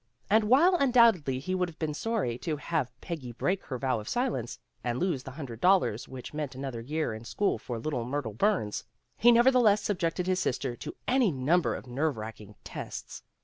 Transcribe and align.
And 0.31 0.45
while 0.45 0.73
un 0.79 0.91
doubtedly 0.91 1.37
he 1.39 1.53
would 1.53 1.69
have 1.69 1.77
been 1.77 1.93
sorry 1.93 2.39
to 2.39 2.57
have 2.57 2.91
Peggy 3.01 3.33
break 3.33 3.61
her 3.65 3.77
vow 3.77 3.99
of 3.99 4.09
silence, 4.09 4.57
and 4.83 4.97
lose 4.97 5.21
the 5.21 5.29
hundred 5.29 5.61
dollars 5.61 6.07
which 6.07 6.33
meant 6.33 6.55
another 6.55 6.81
year 6.81 7.13
in 7.13 7.23
school 7.23 7.59
for 7.59 7.77
little 7.77 8.03
Myrtle 8.03 8.33
Burns, 8.33 8.83
he 9.15 9.31
nevertheless 9.31 9.83
subjected 9.83 10.25
his 10.25 10.39
sister 10.39 10.75
to 10.75 10.95
any 11.07 11.31
number 11.31 11.75
of 11.75 11.85
nerve 11.85 12.17
racking 12.17 12.55
tests. 12.63 13.21